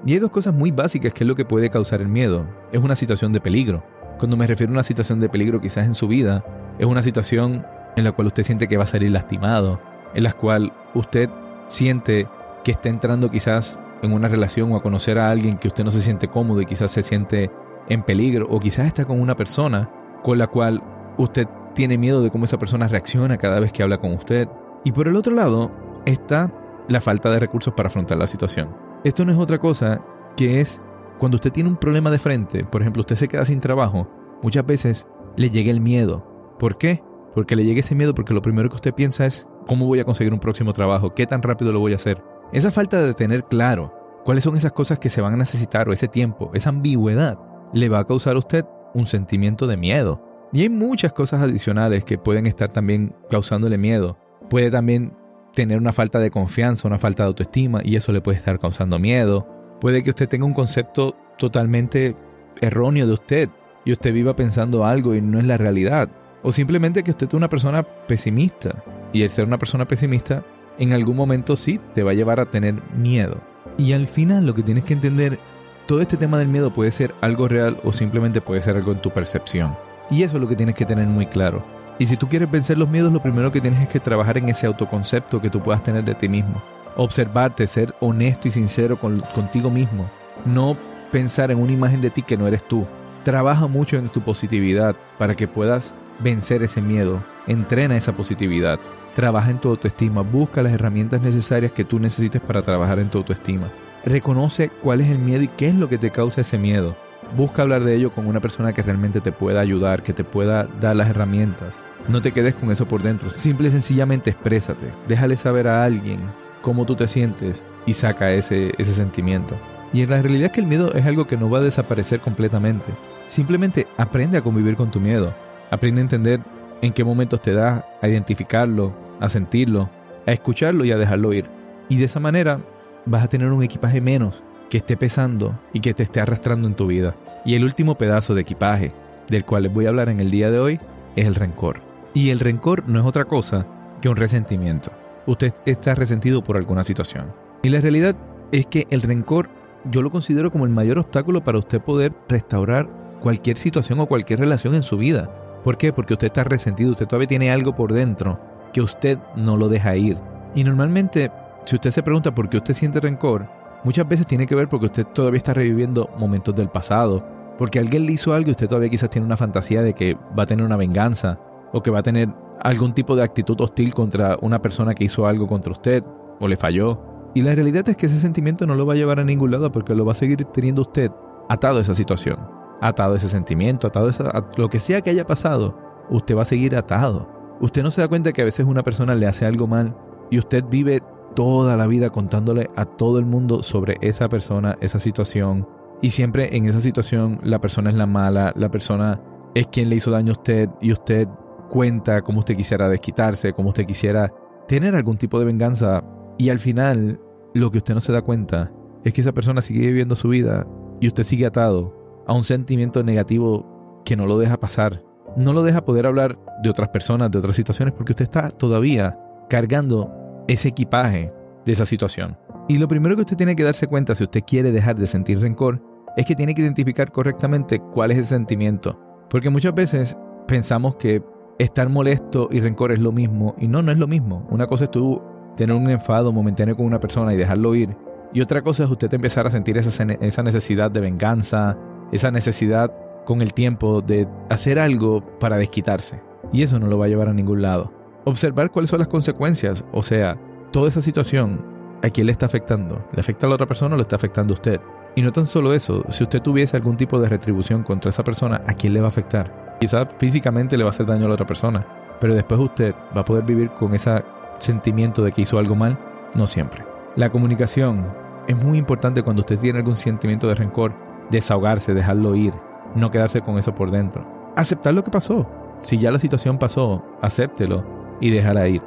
Y 0.06 0.14
hay 0.14 0.20
dos 0.20 0.30
cosas 0.30 0.54
muy 0.54 0.72
básicas 0.72 1.14
que 1.14 1.24
es 1.24 1.28
lo 1.28 1.36
que 1.36 1.46
puede 1.46 1.70
causar 1.70 2.02
el 2.02 2.08
miedo. 2.08 2.46
Es 2.72 2.82
una 2.82 2.96
situación 2.96 3.34
de 3.34 3.42
peligro. 3.42 3.84
Cuando 4.18 4.38
me 4.38 4.48
refiero 4.48 4.72
a 4.72 4.76
una 4.76 4.84
situación 4.84 5.20
de 5.20 5.30
peligro 5.30 5.60
quizás 5.60 5.88
en 5.88 5.94
su 5.96 6.08
vida, 6.08 6.44
es 6.80 6.86
una 6.86 7.04
situación 7.04 7.66
en 7.96 8.04
la 8.04 8.12
cual 8.12 8.28
usted 8.28 8.44
siente 8.44 8.68
que 8.68 8.78
va 8.78 8.84
a 8.84 8.88
salir 8.88 9.12
lastimado, 9.12 9.80
en 10.14 10.24
la 10.24 10.34
cual 10.34 10.74
usted 10.94 11.30
siente 11.68 12.28
que 12.64 12.72
está 12.72 12.90
entrando 12.90 13.30
quizás 13.30 13.82
en 14.02 14.14
una 14.14 14.28
relación 14.28 14.72
o 14.72 14.78
a 14.78 14.82
conocer 14.82 15.20
a 15.20 15.30
alguien 15.30 15.58
que 15.58 15.68
usted 15.68 15.84
no 15.84 15.92
se 15.92 16.02
siente 16.02 16.28
cómodo 16.28 16.62
y 16.62 16.66
quizás 16.66 16.92
se 16.92 17.04
siente 17.04 17.52
en 17.90 18.02
peligro 18.02 18.48
o 18.50 18.60
quizás 18.60 18.88
está 18.88 19.06
con 19.06 19.20
una 19.20 19.36
persona 19.36 19.92
con 20.24 20.38
la 20.38 20.48
cual 20.48 20.84
usted 21.18 21.48
tiene 21.74 21.98
miedo 21.98 22.22
de 22.22 22.32
cómo 22.32 22.46
esa 22.46 22.58
persona 22.58 22.88
reacciona 22.88 23.38
cada 23.38 23.60
vez 23.60 23.72
que 23.72 23.84
habla 23.84 24.00
con 24.00 24.14
usted. 24.14 24.48
Y 24.84 24.92
por 24.92 25.08
el 25.08 25.16
otro 25.16 25.36
lado 25.36 25.72
está 26.06 26.52
la 26.88 27.02
falta 27.02 27.30
de 27.30 27.40
recursos 27.40 27.74
para 27.74 27.88
afrontar 27.88 28.18
la 28.18 28.28
situación. 28.28 28.76
Esto 29.04 29.26
no 29.26 29.32
es 29.32 29.38
otra 29.38 29.60
cosa 29.60 30.02
que 30.36 30.62
es 30.62 30.82
cuando 31.18 31.36
usted 31.36 31.52
tiene 31.52 31.70
un 31.70 31.78
problema 31.78 32.10
de 32.12 32.20
frente, 32.20 32.64
por 32.64 32.82
ejemplo, 32.82 33.02
usted 33.02 33.16
se 33.16 33.28
queda 33.28 33.46
sin 33.46 33.60
trabajo, 33.60 34.10
muchas 34.42 34.66
veces 34.66 35.08
le 35.38 35.50
llega 35.50 35.72
el 35.72 35.80
miedo. 35.80 36.56
¿Por 36.60 36.78
qué? 36.78 37.02
Porque 37.34 37.56
le 37.56 37.66
llega 37.66 37.80
ese 37.80 37.96
miedo 37.96 38.14
porque 38.14 38.34
lo 38.34 38.42
primero 38.42 38.70
que 38.70 38.76
usted 38.76 38.94
piensa 38.94 39.26
es 39.26 39.48
cómo 39.68 39.86
voy 39.86 40.00
a 40.00 40.06
conseguir 40.06 40.34
un 40.34 40.40
próximo 40.40 40.74
trabajo, 40.74 41.14
qué 41.14 41.26
tan 41.26 41.42
rápido 41.42 41.72
lo 41.72 41.80
voy 41.80 41.94
a 41.94 41.98
hacer. 41.98 42.24
Esa 42.54 42.72
falta 42.72 43.02
de 43.02 43.14
tener 43.14 43.44
claro 43.44 43.94
cuáles 44.24 44.44
son 44.44 44.56
esas 44.56 44.72
cosas 44.72 45.00
que 45.00 45.10
se 45.10 45.22
van 45.22 45.34
a 45.34 45.38
necesitar 45.38 45.90
o 45.90 45.94
ese 45.94 46.08
tiempo, 46.08 46.52
esa 46.54 46.70
ambigüedad, 46.70 47.40
le 47.74 47.90
va 47.90 48.00
a 48.00 48.08
causar 48.08 48.36
a 48.36 48.40
usted 48.40 48.66
un 48.94 49.06
sentimiento 49.06 49.68
de 49.68 49.78
miedo. 49.78 50.22
Y 50.54 50.62
hay 50.62 50.70
muchas 50.70 51.12
cosas 51.12 51.42
adicionales 51.42 52.06
que 52.06 52.18
pueden 52.18 52.46
estar 52.46 52.72
también 52.72 53.16
causándole 53.30 53.78
miedo. 53.78 54.18
Puede 54.50 54.72
también 54.72 55.18
tener 55.54 55.78
una 55.78 55.92
falta 55.92 56.20
de 56.20 56.30
confianza, 56.30 56.88
una 56.88 57.00
falta 57.00 57.24
de 57.24 57.28
autoestima 57.28 57.82
y 57.84 57.96
eso 57.96 58.12
le 58.12 58.22
puede 58.22 58.38
estar 58.38 58.60
causando 58.60 59.00
miedo. 59.00 59.48
Puede 59.86 60.02
que 60.02 60.10
usted 60.10 60.28
tenga 60.28 60.48
un 60.48 60.56
concepto 60.56 61.16
totalmente 61.38 62.16
erróneo 62.60 63.06
de 63.06 63.14
usted 63.14 63.50
y 63.86 63.92
usted 63.92 64.16
viva 64.16 64.36
pensando 64.36 64.84
algo 64.84 65.14
y 65.14 65.22
no 65.22 65.38
es 65.38 65.46
la 65.46 65.58
realidad. 65.58 66.10
O 66.42 66.52
simplemente 66.52 67.04
que 67.04 67.12
usted 67.12 67.28
es 67.28 67.36
una 67.36 67.50
persona 67.50 67.84
pesimista 67.84 68.84
y 69.14 69.22
el 69.22 69.30
ser 69.30 69.46
una 69.46 69.60
persona 69.60 69.88
pesimista 69.88 70.44
en 70.80 70.92
algún 70.92 71.16
momento 71.16 71.56
sí 71.56 71.80
te 71.94 72.02
va 72.02 72.10
a 72.10 72.14
llevar 72.16 72.40
a 72.40 72.48
tener 72.48 72.82
miedo. 72.98 73.40
Y 73.78 73.94
al 73.94 74.08
final 74.08 74.48
lo 74.48 74.56
que 74.56 74.64
tienes 74.64 74.86
que 74.86 74.94
entender 74.94 75.38
todo 75.86 76.02
este 76.02 76.18
tema 76.18 76.40
del 76.40 76.48
miedo 76.48 76.74
puede 76.74 76.90
ser 76.90 77.14
algo 77.22 77.48
real 77.48 77.80
o 77.84 77.94
simplemente 77.94 78.42
puede 78.42 78.64
ser 78.64 78.78
algo 78.78 78.92
en 78.92 79.04
tu 79.04 79.12
percepción. 79.12 79.78
Y 80.10 80.24
eso 80.24 80.38
es 80.38 80.42
lo 80.42 80.48
que 80.48 80.56
tienes 80.56 80.74
que 80.74 80.86
tener 80.86 81.06
muy 81.06 81.28
claro. 81.28 81.64
Y 82.00 82.08
si 82.08 82.18
tú 82.18 82.28
quieres 82.28 82.50
vencer 82.50 82.80
los 82.80 82.90
miedos, 82.90 83.14
lo 83.14 83.22
primero 83.22 83.52
que 83.52 83.62
tienes 83.62 83.84
es 83.84 83.90
que 83.90 84.00
trabajar 84.00 84.40
en 84.40 84.50
ese 84.50 84.66
autoconcepto 84.66 85.44
que 85.44 85.52
tú 85.52 85.62
puedas 85.62 85.84
tener 85.84 86.04
de 86.04 86.16
ti 86.16 86.28
mismo. 86.28 86.60
Observarte, 86.96 87.68
ser 87.68 87.94
honesto 88.00 88.48
y 88.48 88.52
sincero 88.52 88.98
contigo 89.00 89.70
mismo. 89.70 90.10
No 90.46 90.78
pensar 91.12 91.52
en 91.52 91.60
una 91.60 91.74
imagen 91.74 92.02
de 92.02 92.10
ti 92.10 92.22
que 92.22 92.38
no 92.38 92.48
eres 92.48 92.68
tú. 92.68 92.86
Trabaja 93.24 93.68
mucho 93.68 93.98
en 93.98 94.10
tu 94.10 94.22
positividad 94.22 94.96
para 95.18 95.36
que 95.36 95.48
puedas 95.48 95.96
vencer 96.20 96.64
ese 96.64 96.82
miedo. 96.82 97.24
Entrena 97.48 97.98
esa 97.98 98.16
positividad. 98.16 98.80
Trabaja 99.16 99.52
en 99.52 99.60
tu 99.60 99.70
autoestima. 99.70 100.22
Busca 100.22 100.62
las 100.62 100.74
herramientas 100.74 101.22
necesarias 101.22 101.72
que 101.72 101.86
tú 101.86 102.00
necesites 102.00 102.42
para 102.42 102.62
trabajar 102.62 103.00
en 103.00 103.10
tu 103.10 103.18
autoestima. 103.18 103.70
Reconoce 104.06 104.70
cuál 104.70 105.02
es 105.02 105.10
el 105.10 105.20
miedo 105.20 105.42
y 105.42 105.48
qué 105.48 105.68
es 105.68 105.76
lo 105.76 105.90
que 105.90 105.98
te 105.98 106.12
causa 106.12 106.42
ese 106.42 106.58
miedo. 106.58 106.96
Busca 107.36 107.64
hablar 107.64 107.84
de 107.84 107.96
ello 107.96 108.12
con 108.12 108.28
una 108.28 108.40
persona 108.40 108.72
que 108.72 108.84
realmente 108.84 109.20
te 109.20 109.32
pueda 109.32 109.60
ayudar, 109.60 110.04
que 110.04 110.14
te 110.14 110.24
pueda 110.24 110.68
dar 110.80 110.96
las 110.96 111.10
herramientas. 111.10 111.80
No 112.08 112.22
te 112.22 112.32
quedes 112.32 112.54
con 112.56 112.72
eso 112.72 112.88
por 112.88 113.02
dentro. 113.02 113.32
Simple 113.32 113.70
y 113.70 113.72
sencillamente 113.72 114.30
exprésate. 114.30 114.94
Déjale 115.08 115.38
saber 115.38 115.68
a 115.68 115.84
alguien 115.84 116.20
cómo 116.66 116.88
tú 116.88 116.96
te 116.96 117.08
sientes 117.08 117.64
y 117.86 117.94
saca 117.94 118.32
ese, 118.32 118.74
ese 118.80 118.92
sentimiento. 118.92 119.56
Y 119.94 120.02
en 120.02 120.10
la 120.10 120.20
realidad 120.20 120.48
es 120.48 120.52
que 120.52 120.62
el 120.62 120.66
miedo 120.66 120.92
es 120.96 121.06
algo 121.06 121.28
que 121.28 121.38
no 121.38 121.48
va 121.48 121.60
a 121.60 121.62
desaparecer 121.64 122.22
completamente. 122.22 122.88
Simplemente 123.28 123.86
aprende 123.98 124.40
a 124.40 124.42
convivir 124.42 124.76
con 124.76 124.90
tu 124.90 125.00
miedo. 125.00 125.32
Aprende 125.70 126.02
a 126.02 126.06
entender 126.06 126.40
en 126.82 126.92
qué 126.92 127.04
momentos 127.04 127.40
te 127.44 127.54
da, 127.54 127.86
a 128.02 128.08
identificarlo, 128.08 128.96
a 129.20 129.30
sentirlo, 129.30 129.92
a 130.26 130.32
escucharlo 130.32 130.86
y 130.86 130.92
a 130.92 130.98
dejarlo 130.98 131.34
ir. 131.34 131.46
Y 131.88 131.98
de 131.98 132.06
esa 132.06 132.20
manera 132.20 132.60
vas 133.06 133.24
a 133.24 133.30
tener 133.30 133.52
un 133.52 133.62
equipaje 133.62 134.02
menos 134.02 134.44
que 134.72 134.78
esté 134.78 134.98
pesando 134.98 135.60
y 135.72 135.82
que 135.82 135.94
te 135.94 136.02
esté 136.02 136.20
arrastrando 136.20 136.68
en 136.68 136.74
tu 136.74 136.88
vida. 136.88 137.16
Y 137.46 137.54
el 137.54 137.64
último 137.64 137.96
pedazo 137.96 138.34
de 138.34 138.42
equipaje 138.42 138.92
del 139.30 139.46
cual 139.46 139.64
les 139.64 139.74
voy 139.74 139.86
a 139.86 139.90
hablar 139.90 140.10
en 140.10 140.20
el 140.20 140.32
día 140.32 140.50
de 140.50 140.58
hoy 140.58 140.80
es 141.16 141.28
el 141.28 141.36
rencor. 141.36 141.82
Y 142.16 142.32
el 142.32 142.40
rencor 142.40 142.90
no 142.90 143.00
es 143.00 143.06
otra 143.06 143.26
cosa 143.26 143.68
que 144.02 144.10
un 144.10 144.16
resentimiento. 144.16 144.92
Usted 145.28 145.54
está 145.66 145.96
resentido 145.96 146.44
por 146.44 146.58
alguna 146.58 146.84
situación. 146.84 147.34
Y 147.64 147.70
la 147.70 147.82
realidad 147.82 148.16
es 148.52 148.66
que 148.68 148.86
el 148.90 149.02
rencor 149.02 149.50
yo 149.92 150.02
lo 150.02 150.12
considero 150.12 150.52
como 150.52 150.66
el 150.66 150.72
mayor 150.72 151.00
obstáculo 151.00 151.44
para 151.44 151.60
usted 151.60 151.82
poder 151.82 152.14
restaurar 152.28 152.90
cualquier 153.22 153.58
situación 153.58 154.00
o 154.00 154.08
cualquier 154.08 154.40
relación 154.40 154.76
en 154.76 154.84
su 154.84 154.98
vida. 154.98 155.62
¿Por 155.64 155.78
qué? 155.78 155.94
Porque 155.94 156.14
usted 156.14 156.28
está 156.28 156.44
resentido, 156.44 156.92
usted 156.92 157.08
todavía 157.08 157.28
tiene 157.28 157.52
algo 157.52 157.74
por 157.74 157.94
dentro 157.94 158.40
que 158.72 158.82
usted 158.82 159.18
no 159.36 159.58
lo 159.58 159.68
deja 159.68 159.96
ir. 159.96 160.18
Y 160.54 160.64
normalmente 160.64 161.32
si 161.66 161.76
usted 161.76 161.92
se 161.92 162.04
pregunta 162.04 162.36
por 162.36 162.48
qué 162.48 162.58
usted 162.58 162.76
siente 162.76 163.00
rencor, 163.00 163.50
muchas 163.84 164.08
veces 164.08 164.28
tiene 164.28 164.46
que 164.46 164.54
ver 164.54 164.70
porque 164.70 164.86
usted 164.86 165.06
todavía 165.06 165.38
está 165.38 165.54
reviviendo 165.54 166.10
momentos 166.18 166.56
del 166.56 166.70
pasado, 166.70 167.26
porque 167.58 167.80
alguien 167.80 168.06
le 168.06 168.12
hizo 168.12 168.34
algo 168.34 168.50
y 168.50 168.52
usted 168.52 168.68
todavía 168.68 168.90
quizás 168.90 169.10
tiene 169.10 169.26
una 169.26 169.38
fantasía 169.38 169.82
de 169.82 169.94
que 169.94 170.16
va 170.38 170.44
a 170.44 170.46
tener 170.46 170.64
una 170.64 170.78
venganza 170.78 171.40
o 171.74 171.82
que 171.82 171.90
va 171.90 172.00
a 172.00 172.04
tener 172.04 172.30
algún 172.62 172.94
tipo 172.94 173.16
de 173.16 173.24
actitud 173.24 173.60
hostil 173.60 173.94
contra 173.94 174.38
una 174.42 174.62
persona 174.62 174.94
que 174.94 175.06
hizo 175.06 175.26
algo 175.26 175.46
contra 175.46 175.72
usted 175.72 176.04
o 176.40 176.48
le 176.48 176.58
falló. 176.58 177.32
Y 177.34 177.42
la 177.42 177.54
realidad 177.54 177.88
es 177.90 177.98
que 177.98 178.06
ese 178.06 178.20
sentimiento 178.20 178.66
no 178.66 178.76
lo 178.76 178.86
va 178.86 178.94
a 178.94 178.98
llevar 178.98 179.20
a 179.20 179.26
ningún 179.26 179.52
lado 179.52 179.72
porque 179.72 179.96
lo 179.96 180.06
va 180.06 180.14
a 180.14 180.16
seguir 180.16 180.46
teniendo 180.46 180.82
usted 180.82 181.12
atado 181.50 181.80
a 181.80 181.82
esa 181.82 181.94
situación, 181.94 182.38
atado 182.82 183.14
a 183.14 183.18
ese 183.18 183.28
sentimiento, 183.28 183.88
atado 183.88 184.10
a, 184.10 184.38
a 184.38 184.52
lo 184.58 184.70
que 184.70 184.80
sea 184.80 185.02
que 185.02 185.10
haya 185.10 185.26
pasado, 185.26 185.78
usted 186.10 186.36
va 186.36 186.44
a 186.44 186.46
seguir 186.46 186.76
atado. 186.76 187.30
Usted 187.60 187.84
no 187.84 187.92
se 187.92 188.02
da 188.02 188.08
cuenta 188.08 188.32
que 188.32 188.42
a 188.42 188.46
veces 188.46 188.66
una 188.66 188.84
persona 188.84 189.16
le 189.16 189.28
hace 189.28 189.46
algo 189.46 189.68
mal 189.68 189.96
y 190.30 190.40
usted 190.40 190.64
vive 190.70 191.02
toda 191.36 191.78
la 191.78 191.88
vida 191.88 192.10
contándole 192.10 192.70
a 192.76 192.86
todo 192.86 193.20
el 193.20 193.26
mundo 193.26 193.62
sobre 193.62 193.98
esa 194.02 194.30
persona, 194.30 194.78
esa 194.82 195.00
situación, 195.00 195.68
Y 196.02 196.10
siempre 196.10 196.56
en 196.56 196.66
esa 196.66 196.80
situación 196.80 197.40
la 197.44 197.60
persona 197.60 197.90
es 197.90 197.96
la 197.96 198.06
mala, 198.06 198.54
la 198.56 198.70
persona 198.70 199.22
es 199.56 199.68
quien 199.68 199.90
le 199.90 199.96
hizo 199.96 200.12
daño 200.12 200.32
a 200.32 200.38
usted 200.38 200.70
y 200.82 200.92
usted 200.92 201.28
cuenta 201.68 202.22
cómo 202.22 202.40
usted 202.40 202.56
quisiera 202.56 202.90
desquitarse, 202.90 203.54
cómo 203.54 203.70
usted 203.70 203.86
quisiera 203.86 204.32
tener 204.68 204.96
algún 204.96 205.18
tipo 205.18 205.40
de 205.40 205.46
venganza. 205.46 206.04
Y 206.38 206.50
al 206.50 206.60
final 206.60 207.20
lo 207.54 207.72
que 207.72 207.78
usted 207.78 207.94
no 207.94 208.02
se 208.02 208.12
da 208.12 208.22
cuenta 208.22 208.72
es 209.04 209.14
que 209.14 209.22
esa 209.22 209.34
persona 209.34 209.62
sigue 209.62 209.88
viviendo 209.88 210.16
su 210.16 210.30
vida 210.30 210.68
y 211.00 211.08
usted 211.08 211.24
sigue 211.24 211.46
atado 211.46 212.24
a 212.28 212.34
un 212.34 212.44
sentimiento 212.44 213.04
negativo 213.04 214.02
que 214.04 214.16
no 214.16 214.26
lo 214.26 214.38
deja 214.38 214.60
pasar. 214.60 215.04
No 215.38 215.54
lo 215.54 215.64
deja 215.64 215.86
poder 215.86 216.06
hablar 216.08 216.40
de 216.64 216.70
otras 216.70 216.90
personas, 216.90 217.30
de 217.32 217.40
otras 217.40 217.56
situaciones, 217.56 217.94
porque 217.94 218.14
usted 218.14 218.24
está 218.24 218.50
todavía 218.52 219.20
cargando 219.50 220.12
ese 220.48 220.70
equipaje 220.70 221.34
de 221.66 221.72
esa 221.72 221.86
situación. 221.86 222.38
Y 222.68 222.78
lo 222.78 222.88
primero 222.88 223.16
que 223.16 223.22
usted 223.22 223.38
tiene 223.38 223.56
que 223.56 223.64
darse 223.64 223.88
cuenta 223.88 224.16
si 224.16 224.24
usted 224.24 224.42
quiere 224.46 224.72
dejar 224.72 224.96
de 224.96 225.08
sentir 225.08 225.40
rencor 225.40 225.82
es 226.18 226.26
que 226.26 226.36
tiene 226.36 226.56
que 226.56 226.62
identificar 226.62 227.12
correctamente 227.12 227.80
cuál 227.80 228.12
es 228.12 228.18
el 228.18 228.26
sentimiento. 228.26 229.00
Porque 229.30 229.50
muchas 229.50 229.74
veces 229.76 230.18
pensamos 230.48 230.96
que 230.96 231.22
estar 231.58 231.90
molesto 231.90 232.50
y 232.52 232.60
rencor 232.60 232.92
es 232.92 233.00
lo 233.00 233.12
mismo 233.12 233.56
y 233.58 233.68
no, 233.68 233.82
no 233.82 233.92
es 233.92 233.98
lo 233.98 234.08
mismo. 234.08 234.46
Una 234.50 234.68
cosa 234.68 234.86
es 234.86 234.92
tú 234.92 235.22
tener 235.56 235.76
un 235.76 235.90
enfado 235.90 236.32
momentáneo 236.32 236.76
con 236.76 236.86
una 236.86 237.00
persona 237.00 237.34
y 237.34 237.38
dejarlo 237.38 237.76
ir. 237.76 237.96
Y 238.34 238.42
otra 238.42 238.62
cosa 238.62 238.84
es 238.84 238.90
usted 238.90 239.14
empezar 239.14 239.48
a 239.48 239.52
sentir 239.52 239.78
esa, 239.78 240.04
esa 240.04 240.44
necesidad 240.44 240.92
de 240.92 241.00
venganza, 241.00 241.78
esa 242.12 242.32
necesidad 242.32 242.94
con 243.26 243.42
el 243.42 243.54
tiempo 243.54 244.02
de 244.02 244.28
hacer 244.50 244.78
algo 244.80 245.22
para 245.40 245.58
desquitarse. 245.58 246.22
Y 246.52 246.62
eso 246.64 246.80
no 246.80 246.88
lo 246.88 246.98
va 246.98 247.06
a 247.06 247.08
llevar 247.08 247.30
a 247.30 247.34
ningún 247.34 247.62
lado. 247.62 247.92
Observar 248.26 248.72
cuáles 248.72 248.90
son 248.90 249.00
las 249.00 249.08
consecuencias, 249.08 249.86
o 249.92 250.04
sea, 250.04 250.38
toda 250.72 250.90
esa 250.90 251.02
situación, 251.02 251.66
¿a 252.04 252.10
quién 252.10 252.28
le 252.28 252.32
está 252.32 252.46
afectando? 252.46 253.06
¿Le 253.14 253.22
afecta 253.22 253.46
a 253.46 253.50
la 253.50 253.56
otra 253.56 253.68
persona 253.68 253.96
o 253.96 253.98
le 253.98 254.04
está 254.04 254.16
afectando 254.16 254.54
a 254.54 254.56
usted? 254.56 254.82
Y 255.16 255.22
no 255.22 255.32
tan 255.32 255.48
solo 255.48 255.74
eso, 255.74 256.04
si 256.10 256.24
usted 256.24 256.42
tuviese 256.42 256.76
algún 256.76 256.98
tipo 256.98 257.20
de 257.22 257.30
retribución 257.30 257.84
contra 257.84 258.10
esa 258.10 258.24
persona, 258.24 258.62
¿a 258.68 258.74
quién 258.74 258.94
le 258.94 259.00
va 259.00 259.08
a 259.08 259.10
afectar? 259.10 259.65
Quizás 259.86 260.16
físicamente 260.18 260.78
le 260.78 260.84
va 260.84 260.88
a 260.88 260.90
hacer 260.90 261.06
daño 261.06 261.26
a 261.26 261.28
la 261.28 261.36
otra 261.36 261.46
persona, 261.46 261.86
pero 262.20 262.34
después 262.34 262.60
usted 262.60 262.96
va 263.16 263.22
a 263.22 263.24
poder 263.24 263.44
vivir 263.44 263.70
con 263.70 263.94
ese 263.94 264.26
sentimiento 264.58 265.24
de 265.24 265.32
que 265.32 265.44
hizo 265.44 265.60
algo 265.60 265.76
mal, 265.76 265.96
no 266.34 266.48
siempre. 266.48 266.84
La 267.16 267.30
comunicación 267.30 268.12
es 268.48 268.58
muy 268.58 268.80
importante 268.80 269.22
cuando 269.22 269.42
usted 269.42 269.60
tiene 269.60 269.78
algún 269.78 269.94
sentimiento 269.94 270.48
de 270.48 270.56
rencor, 270.56 270.96
desahogarse, 271.30 271.94
dejarlo 271.94 272.34
ir, 272.34 272.52
no 272.96 273.12
quedarse 273.12 273.42
con 273.42 273.60
eso 273.60 273.76
por 273.76 273.92
dentro. 273.92 274.26
Aceptar 274.56 274.96
lo 274.96 275.04
que 275.04 275.12
pasó. 275.12 275.48
Si 275.78 276.00
ya 276.00 276.10
la 276.10 276.18
situación 276.18 276.58
pasó, 276.58 277.04
acéptelo 277.22 277.86
y 278.20 278.32
déjala 278.32 278.68
ir. 278.68 278.82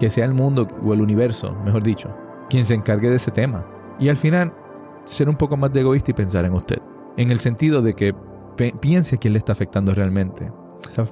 Que 0.00 0.10
sea 0.10 0.24
el 0.24 0.34
mundo 0.34 0.66
o 0.82 0.92
el 0.92 1.00
universo, 1.00 1.56
mejor 1.64 1.84
dicho, 1.84 2.12
quien 2.48 2.64
se 2.64 2.74
encargue 2.74 3.08
de 3.08 3.16
ese 3.18 3.30
tema. 3.30 3.64
Y 4.00 4.08
al 4.08 4.16
final, 4.16 4.52
ser 5.04 5.28
un 5.28 5.36
poco 5.36 5.56
más 5.56 5.72
de 5.72 5.82
egoísta 5.82 6.10
y 6.10 6.14
pensar 6.14 6.44
en 6.44 6.54
usted. 6.54 6.82
En 7.16 7.30
el 7.30 7.38
sentido 7.38 7.82
de 7.82 7.94
que 7.94 8.16
piense 8.80 9.16
a 9.16 9.18
quién 9.18 9.32
le 9.32 9.38
está 9.38 9.52
afectando 9.52 9.94
realmente. 9.94 10.50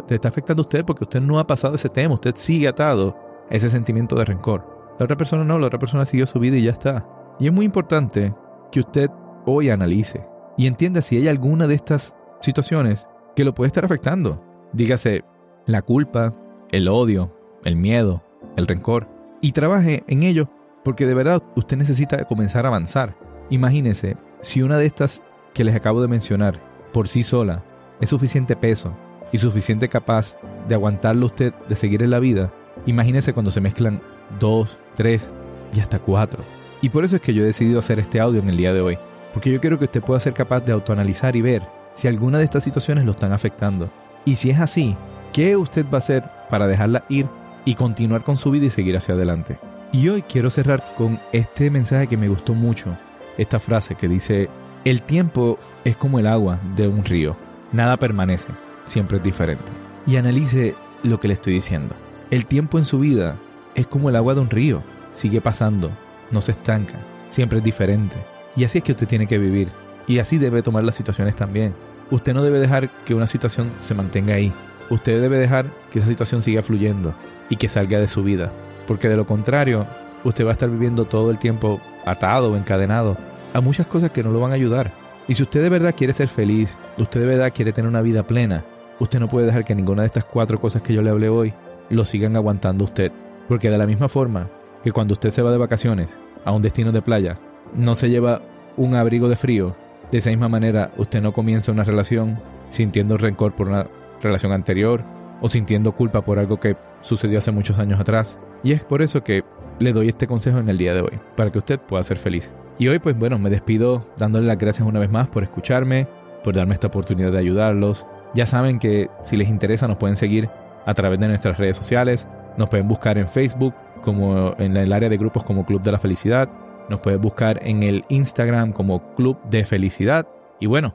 Le 0.08 0.14
está 0.14 0.28
afectando 0.28 0.62
a 0.62 0.64
usted 0.64 0.84
porque 0.84 1.04
usted 1.04 1.20
no 1.20 1.38
ha 1.38 1.46
pasado 1.46 1.74
ese 1.74 1.88
tema, 1.88 2.14
usted 2.14 2.34
sigue 2.36 2.68
atado 2.68 3.16
a 3.50 3.54
ese 3.54 3.68
sentimiento 3.68 4.16
de 4.16 4.24
rencor. 4.24 4.94
La 4.98 5.04
otra 5.04 5.16
persona 5.16 5.44
no, 5.44 5.58
la 5.58 5.66
otra 5.66 5.78
persona 5.78 6.04
siguió 6.04 6.26
su 6.26 6.40
vida 6.40 6.56
y 6.56 6.64
ya 6.64 6.72
está. 6.72 7.06
Y 7.38 7.46
es 7.46 7.52
muy 7.52 7.64
importante 7.64 8.34
que 8.72 8.80
usted 8.80 9.10
hoy 9.46 9.70
analice 9.70 10.26
y 10.56 10.66
entienda 10.66 11.02
si 11.02 11.16
hay 11.16 11.28
alguna 11.28 11.66
de 11.66 11.74
estas 11.74 12.14
situaciones 12.40 13.08
que 13.36 13.44
lo 13.44 13.54
puede 13.54 13.68
estar 13.68 13.84
afectando. 13.84 14.42
Dígase 14.72 15.24
la 15.66 15.82
culpa, 15.82 16.34
el 16.72 16.88
odio, 16.88 17.32
el 17.64 17.76
miedo, 17.76 18.22
el 18.56 18.66
rencor. 18.66 19.08
Y 19.40 19.52
trabaje 19.52 20.02
en 20.08 20.24
ello 20.24 20.50
porque 20.84 21.06
de 21.06 21.14
verdad 21.14 21.42
usted 21.54 21.76
necesita 21.76 22.24
comenzar 22.24 22.64
a 22.64 22.68
avanzar. 22.68 23.16
Imagínese 23.50 24.16
si 24.42 24.62
una 24.62 24.78
de 24.78 24.86
estas 24.86 25.22
que 25.54 25.64
les 25.64 25.76
acabo 25.76 26.02
de 26.02 26.08
mencionar 26.08 26.67
por 26.98 27.06
sí 27.06 27.22
sola 27.22 27.62
es 28.00 28.10
suficiente 28.10 28.56
peso 28.56 28.92
y 29.30 29.38
suficiente 29.38 29.88
capaz 29.88 30.36
de 30.66 30.74
aguantarlo 30.74 31.26
usted 31.26 31.54
de 31.68 31.76
seguir 31.76 32.02
en 32.02 32.10
la 32.10 32.18
vida. 32.18 32.52
Imagínese 32.86 33.32
cuando 33.32 33.52
se 33.52 33.60
mezclan 33.60 34.02
dos, 34.40 34.76
tres 34.96 35.32
y 35.72 35.78
hasta 35.78 36.00
cuatro. 36.00 36.42
Y 36.82 36.88
por 36.88 37.04
eso 37.04 37.14
es 37.14 37.22
que 37.22 37.32
yo 37.32 37.44
he 37.44 37.46
decidido 37.46 37.78
hacer 37.78 38.00
este 38.00 38.18
audio 38.18 38.40
en 38.40 38.48
el 38.48 38.56
día 38.56 38.72
de 38.72 38.80
hoy. 38.80 38.98
Porque 39.32 39.52
yo 39.52 39.60
quiero 39.60 39.78
que 39.78 39.84
usted 39.84 40.02
pueda 40.02 40.18
ser 40.18 40.34
capaz 40.34 40.62
de 40.62 40.72
autoanalizar 40.72 41.36
y 41.36 41.40
ver 41.40 41.62
si 41.94 42.08
alguna 42.08 42.38
de 42.38 42.44
estas 42.46 42.64
situaciones 42.64 43.04
lo 43.04 43.12
están 43.12 43.30
afectando. 43.30 43.88
Y 44.24 44.34
si 44.34 44.50
es 44.50 44.58
así, 44.58 44.96
¿qué 45.32 45.56
usted 45.56 45.86
va 45.86 45.98
a 45.98 46.04
hacer 46.04 46.28
para 46.50 46.66
dejarla 46.66 47.04
ir 47.08 47.28
y 47.64 47.76
continuar 47.76 48.24
con 48.24 48.36
su 48.36 48.50
vida 48.50 48.66
y 48.66 48.70
seguir 48.70 48.96
hacia 48.96 49.14
adelante? 49.14 49.56
Y 49.92 50.08
hoy 50.08 50.22
quiero 50.22 50.50
cerrar 50.50 50.96
con 50.96 51.20
este 51.30 51.70
mensaje 51.70 52.08
que 52.08 52.16
me 52.16 52.28
gustó 52.28 52.54
mucho, 52.54 52.98
esta 53.36 53.60
frase 53.60 53.94
que 53.94 54.08
dice, 54.08 54.50
el 54.88 55.02
tiempo 55.02 55.58
es 55.84 55.98
como 55.98 56.18
el 56.18 56.26
agua 56.26 56.60
de 56.74 56.88
un 56.88 57.04
río, 57.04 57.36
nada 57.72 57.98
permanece, 57.98 58.48
siempre 58.80 59.18
es 59.18 59.22
diferente. 59.22 59.70
Y 60.06 60.16
analice 60.16 60.76
lo 61.02 61.20
que 61.20 61.28
le 61.28 61.34
estoy 61.34 61.52
diciendo. 61.52 61.94
El 62.30 62.46
tiempo 62.46 62.78
en 62.78 62.86
su 62.86 62.98
vida 62.98 63.36
es 63.74 63.86
como 63.86 64.08
el 64.08 64.16
agua 64.16 64.34
de 64.34 64.40
un 64.40 64.48
río, 64.48 64.82
sigue 65.12 65.42
pasando, 65.42 65.90
no 66.30 66.40
se 66.40 66.52
estanca, 66.52 66.98
siempre 67.28 67.58
es 67.58 67.64
diferente. 67.64 68.16
Y 68.56 68.64
así 68.64 68.78
es 68.78 68.84
que 68.84 68.92
usted 68.92 69.06
tiene 69.06 69.26
que 69.26 69.36
vivir. 69.36 69.68
Y 70.06 70.20
así 70.20 70.38
debe 70.38 70.62
tomar 70.62 70.84
las 70.84 70.94
situaciones 70.94 71.36
también. 71.36 71.74
Usted 72.10 72.32
no 72.32 72.42
debe 72.42 72.58
dejar 72.58 72.88
que 73.04 73.14
una 73.14 73.26
situación 73.26 73.70
se 73.76 73.94
mantenga 73.94 74.36
ahí. 74.36 74.54
Usted 74.88 75.20
debe 75.20 75.36
dejar 75.36 75.66
que 75.90 75.98
esa 75.98 76.08
situación 76.08 76.40
siga 76.40 76.62
fluyendo 76.62 77.14
y 77.50 77.56
que 77.56 77.68
salga 77.68 78.00
de 78.00 78.08
su 78.08 78.22
vida. 78.22 78.54
Porque 78.86 79.08
de 79.08 79.18
lo 79.18 79.26
contrario, 79.26 79.86
usted 80.24 80.46
va 80.46 80.48
a 80.48 80.52
estar 80.52 80.70
viviendo 80.70 81.04
todo 81.04 81.30
el 81.30 81.38
tiempo 81.38 81.78
atado 82.06 82.52
o 82.52 82.56
encadenado 82.56 83.18
a 83.52 83.60
muchas 83.60 83.86
cosas 83.86 84.10
que 84.10 84.22
no 84.22 84.30
lo 84.30 84.40
van 84.40 84.52
a 84.52 84.56
ayudar. 84.56 84.92
Y 85.26 85.34
si 85.34 85.42
usted 85.42 85.62
de 85.62 85.68
verdad 85.68 85.94
quiere 85.96 86.12
ser 86.12 86.28
feliz, 86.28 86.78
usted 86.96 87.20
de 87.20 87.26
verdad 87.26 87.52
quiere 87.54 87.72
tener 87.72 87.88
una 87.88 88.02
vida 88.02 88.26
plena, 88.26 88.64
usted 88.98 89.20
no 89.20 89.28
puede 89.28 89.46
dejar 89.46 89.64
que 89.64 89.74
ninguna 89.74 90.02
de 90.02 90.06
estas 90.06 90.24
cuatro 90.24 90.60
cosas 90.60 90.82
que 90.82 90.94
yo 90.94 91.02
le 91.02 91.10
hablé 91.10 91.28
hoy 91.28 91.54
lo 91.90 92.04
sigan 92.04 92.36
aguantando 92.36 92.84
usted. 92.84 93.12
Porque 93.48 93.70
de 93.70 93.78
la 93.78 93.86
misma 93.86 94.08
forma 94.08 94.50
que 94.82 94.92
cuando 94.92 95.12
usted 95.12 95.30
se 95.30 95.42
va 95.42 95.52
de 95.52 95.58
vacaciones 95.58 96.18
a 96.44 96.52
un 96.52 96.62
destino 96.62 96.92
de 96.92 97.02
playa, 97.02 97.38
no 97.74 97.94
se 97.94 98.10
lleva 98.10 98.42
un 98.76 98.94
abrigo 98.94 99.28
de 99.28 99.36
frío 99.36 99.76
de 100.10 100.18
esa 100.18 100.30
misma 100.30 100.48
manera, 100.48 100.90
usted 100.96 101.20
no 101.20 101.32
comienza 101.32 101.70
una 101.70 101.84
relación 101.84 102.40
sintiendo 102.70 103.18
rencor 103.18 103.54
por 103.54 103.68
una 103.68 103.86
relación 104.22 104.52
anterior 104.52 105.04
o 105.42 105.48
sintiendo 105.48 105.92
culpa 105.92 106.24
por 106.24 106.38
algo 106.38 106.58
que 106.58 106.76
sucedió 107.00 107.38
hace 107.38 107.52
muchos 107.52 107.78
años 107.78 108.00
atrás. 108.00 108.38
Y 108.62 108.72
es 108.72 108.84
por 108.84 109.02
eso 109.02 109.22
que 109.22 109.44
le 109.78 109.92
doy 109.92 110.08
este 110.08 110.26
consejo 110.26 110.58
en 110.58 110.68
el 110.68 110.78
día 110.78 110.94
de 110.94 111.02
hoy, 111.02 111.18
para 111.36 111.50
que 111.50 111.58
usted 111.58 111.78
pueda 111.80 112.02
ser 112.02 112.16
feliz. 112.16 112.54
Y 112.78 112.88
hoy 112.88 112.98
pues 112.98 113.18
bueno, 113.18 113.38
me 113.38 113.50
despido 113.50 114.06
dándole 114.16 114.46
las 114.46 114.58
gracias 114.58 114.86
una 114.86 115.00
vez 115.00 115.10
más 115.10 115.28
por 115.28 115.42
escucharme, 115.42 116.08
por 116.44 116.54
darme 116.54 116.74
esta 116.74 116.88
oportunidad 116.88 117.32
de 117.32 117.38
ayudarlos. 117.38 118.06
Ya 118.34 118.46
saben 118.46 118.78
que 118.78 119.08
si 119.20 119.36
les 119.36 119.48
interesa 119.48 119.88
nos 119.88 119.96
pueden 119.96 120.16
seguir 120.16 120.48
a 120.86 120.94
través 120.94 121.18
de 121.18 121.28
nuestras 121.28 121.58
redes 121.58 121.76
sociales, 121.76 122.28
nos 122.56 122.68
pueden 122.68 122.88
buscar 122.88 123.18
en 123.18 123.28
Facebook 123.28 123.74
como 124.02 124.54
en 124.58 124.76
el 124.76 124.92
área 124.92 125.08
de 125.08 125.16
grupos 125.16 125.44
como 125.44 125.66
Club 125.66 125.82
de 125.82 125.92
la 125.92 125.98
Felicidad 125.98 126.48
nos 126.88 127.00
puedes 127.00 127.20
buscar 127.20 127.60
en 127.62 127.82
el 127.82 128.04
Instagram 128.08 128.72
como 128.72 129.14
Club 129.14 129.38
de 129.44 129.64
Felicidad. 129.64 130.26
Y 130.58 130.66
bueno, 130.66 130.94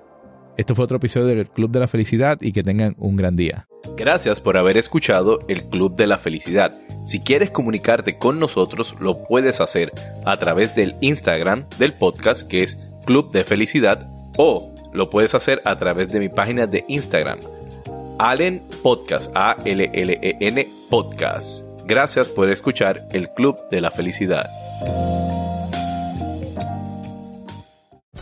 esto 0.58 0.76
fue 0.76 0.86
otro 0.86 0.98
episodio 0.98 1.28
del 1.28 1.48
Club 1.48 1.72
de 1.72 1.80
la 1.80 1.88
Felicidad 1.88 2.38
y 2.42 2.52
que 2.52 2.64
tengan 2.64 2.96
un 2.98 3.16
gran 3.16 3.36
día. 3.36 3.68
Gracias 3.96 4.42
por 4.42 4.58
haber 4.58 4.78
escuchado 4.78 5.40
el 5.48 5.64
Club 5.64 5.96
de 5.96 6.08
la 6.08 6.18
Felicidad. 6.18 6.74
Si 7.06 7.20
quieres 7.20 7.52
comunicarte 7.52 8.18
con 8.18 8.40
nosotros, 8.40 8.96
lo 9.00 9.24
puedes 9.24 9.62
hacer 9.62 9.92
a 10.26 10.38
través 10.38 10.76
del 10.76 10.96
Instagram 11.02 11.66
del 11.78 11.94
podcast 11.94 12.48
que 12.48 12.64
es 12.64 12.78
Club 13.06 13.32
de 13.32 13.44
Felicidad 13.44 14.10
o 14.38 14.74
lo 14.94 15.10
puedes 15.10 15.36
hacer 15.36 15.62
a 15.66 15.76
través 15.78 16.12
de 16.12 16.20
mi 16.20 16.30
página 16.30 16.68
de 16.68 16.86
Instagram, 16.88 17.40
Allen 18.20 18.64
Podcast, 18.82 19.32
A-L-L-E-N 19.36 20.70
Podcast. 20.90 21.66
Gracias 21.86 22.30
por 22.30 22.50
escuchar 22.50 23.08
el 23.12 23.30
Club 23.30 23.58
de 23.70 23.82
la 23.82 23.92
Felicidad. 23.92 24.50